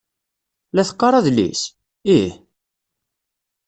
[0.75, 1.61] La teqqar adlis?
[2.17, 2.31] Ih.